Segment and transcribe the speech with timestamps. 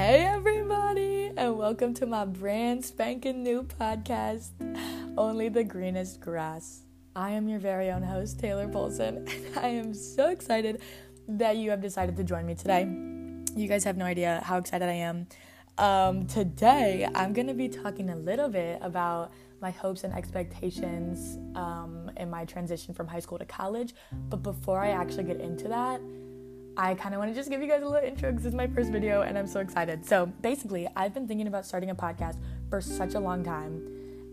[0.00, 4.48] Hey, everybody, and welcome to my brand spanking new podcast,
[5.18, 6.84] Only the Greenest Grass.
[7.14, 10.80] I am your very own host, Taylor Polson, and I am so excited
[11.28, 12.84] that you have decided to join me today.
[13.54, 15.26] You guys have no idea how excited I am.
[15.76, 21.36] Um, today, I'm going to be talking a little bit about my hopes and expectations
[21.54, 23.94] um, in my transition from high school to college.
[24.30, 26.00] But before I actually get into that,
[26.76, 28.56] I kind of want to just give you guys a little intro because this is
[28.56, 30.06] my first video and I'm so excited.
[30.06, 32.36] So, basically, I've been thinking about starting a podcast
[32.68, 33.82] for such a long time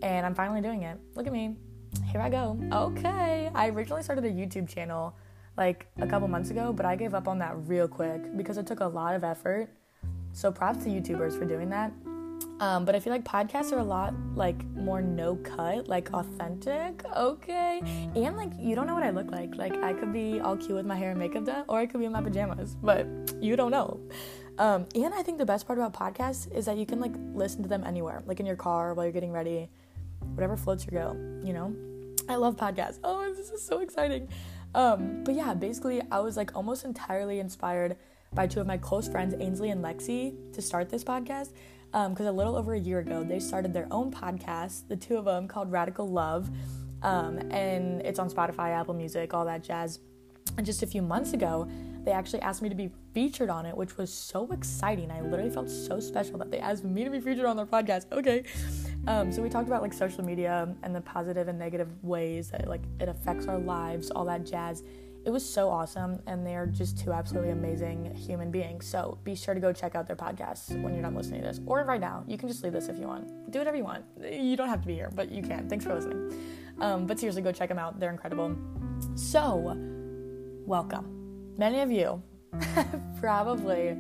[0.02, 0.98] and I'm finally doing it.
[1.16, 1.55] Look at me.
[2.12, 2.59] Here I go.
[2.72, 3.50] Okay.
[3.54, 5.16] I originally started a YouTube channel
[5.58, 8.67] like a couple months ago, but I gave up on that real quick because it
[8.67, 9.70] took a lot of effort.
[10.34, 11.92] So, props to YouTubers for doing that.
[12.60, 17.04] Um, but I feel like podcasts are a lot like more no cut, like authentic,
[17.16, 17.82] okay?
[18.16, 19.56] And like you don't know what I look like.
[19.56, 22.00] Like I could be all cute with my hair and makeup done, or I could
[22.00, 23.06] be in my pajamas, but
[23.40, 24.00] you don't know.
[24.58, 27.62] Um, and I think the best part about podcasts is that you can like listen
[27.62, 29.70] to them anywhere, like in your car while you're getting ready,
[30.34, 31.76] whatever floats your goat, you know?
[32.28, 33.00] I love podcasts.
[33.03, 34.28] Oh, this is so exciting.
[34.76, 37.98] Um, but yeah, basically, I was like almost entirely inspired
[38.33, 41.52] by two of my close friends, Ainsley and Lexi, to start this podcast
[41.92, 45.17] because um, a little over a year ago they started their own podcast, the two
[45.17, 46.50] of them called Radical Love,
[47.02, 50.00] um, and it's on Spotify, Apple Music, all that jazz.
[50.58, 51.67] And just a few months ago,
[52.03, 55.12] they actually asked me to be featured on it, which was so exciting.
[55.12, 58.06] I literally felt so special that they asked me to be featured on their podcast.
[58.12, 58.44] Okay.
[59.08, 62.67] Um, so we talked about like social media and the positive and negative ways that
[62.67, 64.84] like it affects our lives, all that jazz
[65.28, 68.86] it was so awesome and they're just two absolutely amazing human beings.
[68.88, 71.59] So be sure to go check out their podcasts when you're done listening to this
[71.66, 72.23] or right now.
[72.28, 73.52] You can just leave this if you want.
[73.52, 74.06] Do whatever you want.
[74.23, 75.67] You don't have to be here but you can.
[75.67, 76.31] Thanks for listening.
[76.80, 78.00] Um, but seriously go check them out.
[78.00, 78.56] They're incredible.
[79.16, 79.75] So
[80.66, 81.53] welcome.
[81.58, 82.23] Many of you
[83.19, 83.97] probably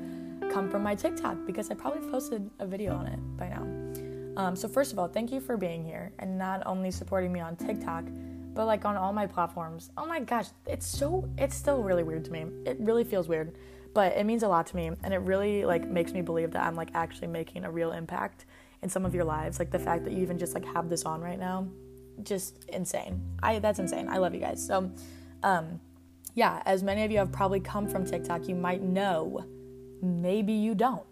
[0.49, 3.63] come from my tiktok because i probably posted a video on it by now.
[4.41, 7.41] Um, so first of all thank you for being here and not only supporting me
[7.41, 8.05] on tiktok
[8.57, 9.91] but like on all my platforms.
[9.97, 12.47] Oh my gosh, it's so it's still really weird to me.
[12.65, 13.55] It really feels weird,
[13.93, 16.63] but it means a lot to me and it really like makes me believe that
[16.63, 18.45] I'm like actually making a real impact
[18.81, 19.59] in some of your lives.
[19.59, 21.67] Like the fact that you even just like have this on right now,
[22.23, 23.21] just insane.
[23.43, 24.09] I that's insane.
[24.09, 24.65] I love you guys.
[24.65, 24.91] So
[25.43, 25.79] um
[26.33, 29.45] yeah, as many of you have probably come from TikTok, you might know.
[30.01, 31.05] Maybe you don't.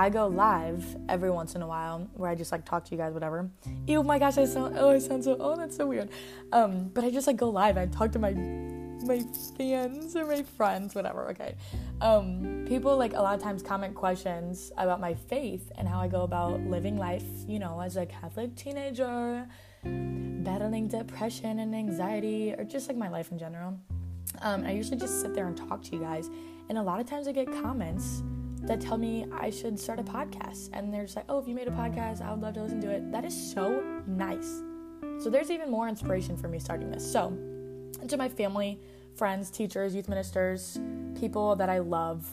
[0.00, 2.96] I go live every once in a while where I just like talk to you
[2.96, 3.50] guys, whatever.
[3.86, 6.08] Ew, my gosh, I sound oh, I sound so oh, that's so weird.
[6.52, 7.76] Um, but I just like go live.
[7.76, 9.22] I talk to my my
[9.58, 11.28] fans or my friends, whatever.
[11.32, 11.54] Okay.
[12.00, 16.08] Um, people like a lot of times comment questions about my faith and how I
[16.08, 19.46] go about living life, you know, as a Catholic teenager,
[19.84, 23.78] battling depression and anxiety, or just like my life in general.
[24.40, 26.30] Um, I usually just sit there and talk to you guys,
[26.70, 28.22] and a lot of times I get comments
[28.62, 30.70] that tell me I should start a podcast.
[30.72, 32.80] And they're just like, oh, if you made a podcast, I would love to listen
[32.82, 33.10] to it.
[33.12, 34.62] That is so nice.
[35.18, 37.10] So there's even more inspiration for me starting this.
[37.10, 37.36] So,
[38.06, 38.80] to my family,
[39.16, 40.78] friends, teachers, youth ministers,
[41.18, 42.28] people that I love,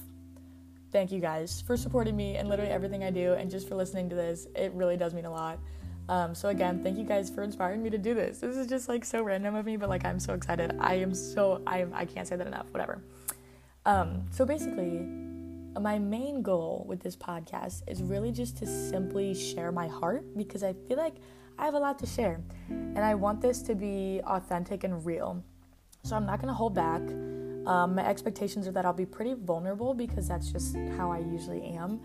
[0.91, 4.09] thank you guys for supporting me and literally everything I do and just for listening
[4.09, 4.47] to this.
[4.55, 5.59] It really does mean a lot.
[6.09, 8.39] Um, so again, thank you guys for inspiring me to do this.
[8.39, 10.77] This is just like so random of me, but like I'm so excited.
[10.79, 12.67] I am so I I can't say that enough.
[12.71, 13.01] Whatever.
[13.85, 15.05] Um, so basically,
[15.81, 20.63] my main goal with this podcast is really just to simply share my heart because
[20.63, 21.15] I feel like
[21.59, 25.43] I have a lot to share and I want this to be authentic and real.
[26.03, 27.01] So I'm not going to hold back.
[27.67, 31.63] Um, my expectations are that I'll be pretty vulnerable because that's just how I usually
[31.63, 31.99] am.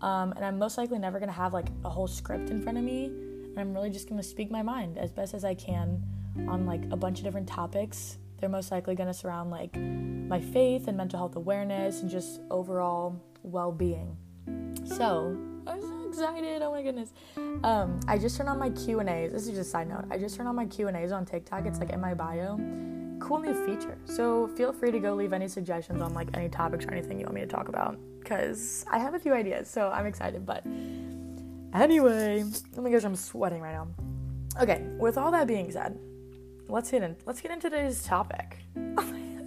[0.00, 2.78] Um, and I'm most likely never going to have like a whole script in front
[2.78, 3.06] of me.
[3.06, 6.02] And I'm really just going to speak my mind as best as I can
[6.46, 10.40] on like a bunch of different topics they're most likely going to surround like my
[10.40, 14.16] faith and mental health awareness and just overall well-being.
[14.84, 16.62] So, I'm so excited.
[16.62, 17.12] Oh my goodness.
[17.64, 19.32] Um, I just turned on my Q&As.
[19.32, 20.04] This is just a side note.
[20.10, 21.66] I just turned on my Q&As on TikTok.
[21.66, 22.58] It's like in my bio.
[23.20, 23.98] Cool new feature.
[24.04, 27.24] So, feel free to go leave any suggestions on like any topics or anything you
[27.24, 29.68] want me to talk about cuz I have a few ideas.
[29.68, 30.64] So, I'm excited, but
[31.74, 32.44] anyway,
[32.76, 33.88] oh my gosh, I'm sweating right now.
[34.60, 35.98] Okay, with all that being said,
[36.68, 38.58] let's get in let's get into today's topic.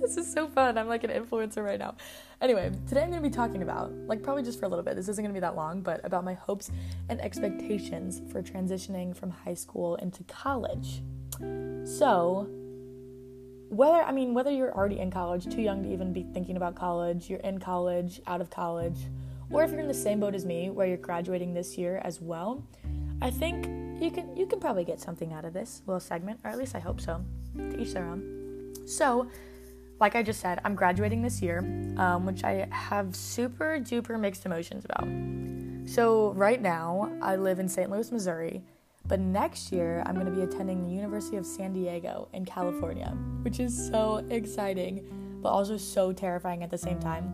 [0.02, 0.78] this is so fun.
[0.78, 1.96] I'm like an influencer right now.
[2.42, 4.96] Anyway, today I'm going to be talking about, like probably just for a little bit.
[4.96, 6.72] This isn't going to be that long, but about my hopes
[7.10, 11.04] and expectations for transitioning from high school into college.
[11.84, 12.48] So,
[13.70, 16.76] whether I mean whether you're already in college, too young to even be thinking about
[16.76, 18.98] college, you're in college, out of college,
[19.50, 22.20] or if you're in the same boat as me where you're graduating this year as
[22.22, 22.64] well,
[23.22, 23.68] I think
[24.02, 26.76] you can you can probably get something out of this little segment, or at least
[26.76, 27.24] I hope so.
[27.56, 28.74] To each their own.
[28.86, 29.28] So,
[30.00, 31.60] like I just said, I'm graduating this year,
[31.98, 35.08] um, which I have super duper mixed emotions about.
[35.90, 37.92] So, right now, I live in St.
[37.92, 38.64] Louis, Missouri,
[39.08, 43.10] but next year, I'm going to be attending the University of San Diego in California,
[43.42, 47.34] which is so exciting, but also so terrifying at the same time.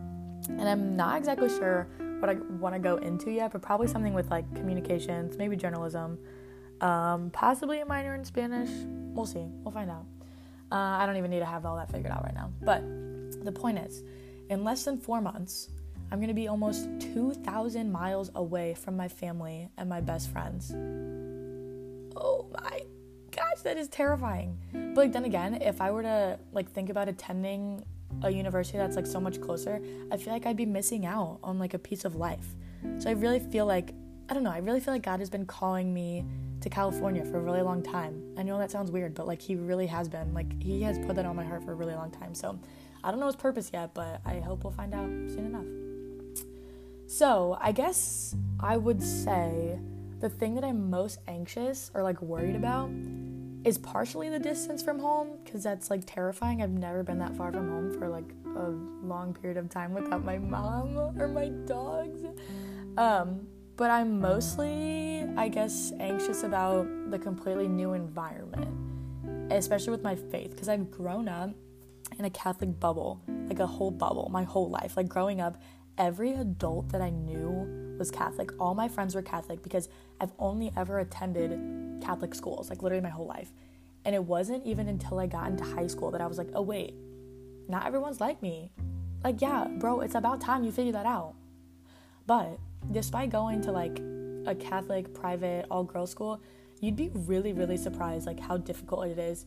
[0.50, 1.88] And I'm not exactly sure
[2.20, 6.18] what I want to go into yet, but probably something with like communications, maybe journalism,
[6.82, 8.70] um, possibly a minor in Spanish.
[9.14, 9.46] We'll see.
[9.64, 10.06] We'll find out.
[10.72, 12.52] Uh, I don't even need to have all that figured out right now.
[12.62, 12.82] But
[13.44, 14.04] the point is,
[14.50, 15.70] in less than four months,
[16.12, 20.72] I'm gonna be almost 2,000 miles away from my family and my best friends.
[22.16, 22.82] Oh my
[23.32, 24.58] gosh, that is terrifying.
[24.72, 27.84] But like then again, if I were to like think about attending
[28.24, 29.82] a university that's like so much closer,
[30.12, 32.56] I feel like I'd be missing out on like a piece of life.
[33.00, 33.94] So I really feel like
[34.30, 36.26] I don't know, I really feel like God has been calling me
[36.60, 38.22] to California for a really long time.
[38.38, 40.34] I know that sounds weird, but like he really has been.
[40.34, 42.36] Like he has put that on my heart for a really long time.
[42.36, 42.60] So
[43.04, 45.66] I don't know his purpose yet, but I hope we'll find out soon enough.
[47.08, 49.80] So I guess I would say
[50.20, 52.90] the thing that I'm most anxious or like worried about
[53.64, 56.62] is partially the distance from home because that's like terrifying.
[56.62, 58.70] I've never been that far from home for like a
[59.06, 62.24] long period of time without my mom or my dogs.
[62.98, 70.16] Um, but I'm mostly, I guess, anxious about the completely new environment, especially with my
[70.16, 71.52] faith, because I've grown up
[72.18, 74.98] in a Catholic bubble, like a whole bubble, my whole life.
[74.98, 75.62] Like growing up,
[75.98, 78.52] every adult that I knew was Catholic.
[78.60, 79.90] All my friends were Catholic because
[80.20, 81.52] I've only ever attended
[82.08, 83.52] Catholic schools, like literally my whole life.
[84.06, 86.62] And it wasn't even until I got into high school that I was like, oh,
[86.62, 86.94] wait,
[87.68, 88.72] not everyone's like me.
[89.24, 91.34] Like, yeah, bro, it's about time you figure that out.
[92.26, 92.60] But
[92.92, 94.00] despite going to like
[94.46, 96.42] a Catholic private all girls school,
[96.80, 99.46] you'd be really, really surprised like how difficult it is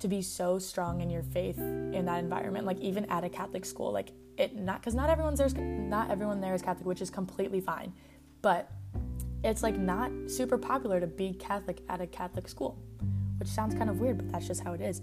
[0.00, 2.66] to be so strong in your faith in that environment.
[2.66, 6.40] Like even at a Catholic school, like it not because not everyone's there's not everyone
[6.40, 7.92] there is Catholic, which is completely fine,
[8.42, 8.70] but
[9.44, 12.82] it's like not super popular to be Catholic at a Catholic school,
[13.38, 15.02] which sounds kind of weird, but that's just how it is.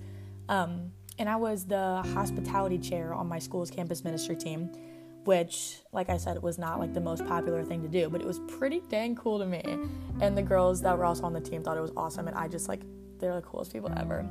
[0.49, 4.71] Um, and I was the hospitality chair on my school's campus ministry team
[5.25, 8.27] which, like I said, was not like the most popular thing to do, but it
[8.27, 9.63] was pretty dang cool to me.
[10.19, 12.47] And the girls that were also on the team thought it was awesome, and I
[12.47, 12.81] just like
[13.19, 14.25] they're the coolest people ever.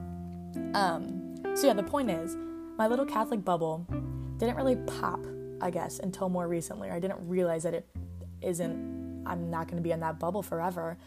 [0.75, 2.37] Um, so yeah, the point is,
[2.77, 3.87] my little Catholic bubble
[4.39, 5.21] didn't really pop,
[5.61, 6.91] I guess, until more recently.
[6.91, 7.87] I didn't realize that it
[8.43, 9.00] isn't.
[9.27, 10.99] I'm not going to be in that bubble forever.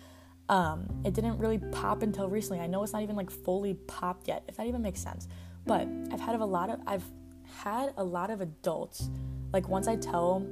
[0.50, 2.60] Um, it didn't really pop until recently.
[2.60, 5.27] I know it's not even like fully popped yet, if that even makes sense.
[5.65, 7.06] But I've had a lot of I've
[7.63, 9.10] had a lot of adults
[9.54, 10.45] like once I tell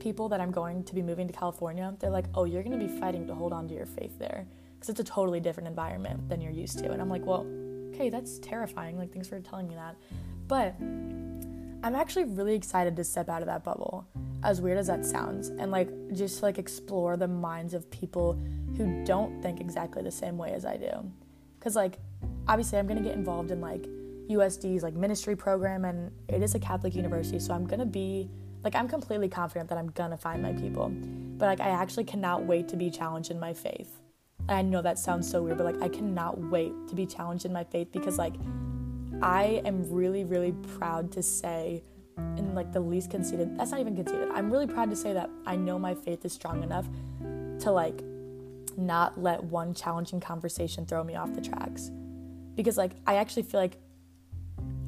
[0.00, 2.84] people that I'm going to be moving to California, they're like, "Oh, you're going to
[2.84, 6.28] be fighting to hold on to your faith there because it's a totally different environment
[6.28, 7.46] than you're used to." And I'm like, "Well,
[7.94, 8.98] okay, that's terrifying.
[8.98, 9.96] Like thanks for telling me that."
[10.48, 14.06] But I'm actually really excited to step out of that bubble.
[14.42, 18.40] As weird as that sounds, and like just like explore the minds of people
[18.76, 21.10] who don't think exactly the same way as I do.
[21.60, 21.98] Cuz like
[22.48, 23.86] obviously I'm going to get involved in like
[24.28, 28.30] USD's like ministry program and it is a Catholic university, so I'm going to be
[28.62, 30.90] like I'm completely confident that I'm gonna find my people.
[30.90, 34.00] But like I actually cannot wait to be challenged in my faith.
[34.48, 37.52] I know that sounds so weird, but like I cannot wait to be challenged in
[37.52, 38.34] my faith because like
[39.22, 41.82] I am really, really proud to say
[42.16, 44.28] in like the least conceited that's not even conceited.
[44.32, 46.86] I'm really proud to say that I know my faith is strong enough
[47.60, 48.02] to like
[48.76, 51.90] not let one challenging conversation throw me off the tracks.
[52.54, 53.78] Because like I actually feel like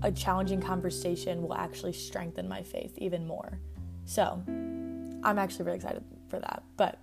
[0.02, 3.58] a challenging conversation will actually strengthen my faith even more.
[4.04, 6.62] So I'm actually really excited for that.
[6.76, 6.98] But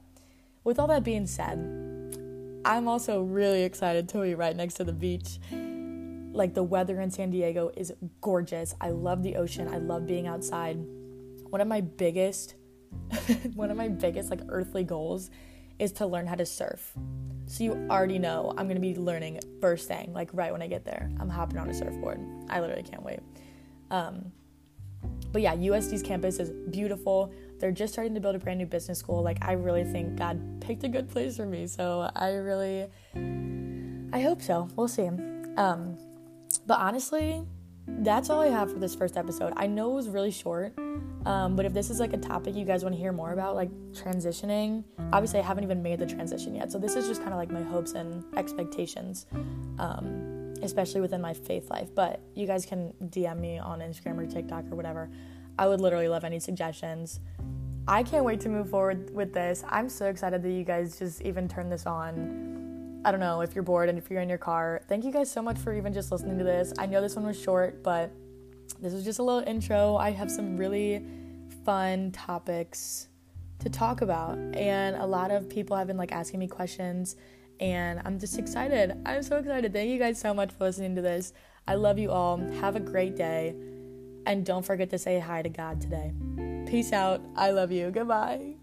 [0.63, 1.57] with all that being said,
[2.65, 5.39] I'm also really excited to be right next to the beach.
[6.39, 7.91] Like the weather in San Diego is
[8.21, 8.73] gorgeous.
[8.79, 9.67] I love the ocean.
[9.67, 10.77] I love being outside.
[11.49, 12.55] One of my biggest
[13.55, 15.29] one of my biggest like earthly goals
[15.79, 16.93] is to learn how to surf.
[17.45, 20.85] So you already know I'm gonna be learning first thing, like right when I get
[20.85, 21.11] there.
[21.19, 22.21] I'm hopping on a surfboard.
[22.49, 23.19] I literally can't wait.
[23.91, 24.31] Um,
[25.33, 27.33] but yeah, USD's campus is beautiful.
[27.59, 29.21] They're just starting to build a brand new business school.
[29.21, 31.67] Like I really think God picked a good place for me.
[31.67, 32.87] So I really,
[34.13, 34.69] I hope so.
[34.77, 35.09] We'll see.
[35.57, 35.97] Um,
[36.69, 37.43] but honestly,
[37.87, 39.53] that's all I have for this first episode.
[39.57, 40.77] I know it was really short,
[41.25, 43.55] um, but if this is like a topic you guys want to hear more about,
[43.55, 46.71] like transitioning, obviously I haven't even made the transition yet.
[46.71, 49.25] So this is just kind of like my hopes and expectations,
[49.79, 51.89] um, especially within my faith life.
[51.95, 55.09] But you guys can DM me on Instagram or TikTok or whatever.
[55.57, 57.19] I would literally love any suggestions.
[57.87, 59.63] I can't wait to move forward with this.
[59.67, 62.58] I'm so excited that you guys just even turned this on.
[63.05, 64.81] I don't know if you're bored and if you're in your car.
[64.87, 66.73] Thank you guys so much for even just listening to this.
[66.77, 68.11] I know this one was short, but
[68.81, 69.95] this was just a little intro.
[69.95, 71.05] I have some really
[71.65, 73.07] fun topics
[73.59, 74.37] to talk about.
[74.53, 77.15] And a lot of people have been like asking me questions,
[77.59, 78.93] and I'm just excited.
[79.05, 79.73] I'm so excited.
[79.73, 81.33] Thank you guys so much for listening to this.
[81.67, 82.37] I love you all.
[82.61, 83.55] Have a great day.
[84.25, 86.13] And don't forget to say hi to God today.
[86.67, 87.21] Peace out.
[87.35, 87.91] I love you.
[87.91, 88.58] Goodbye.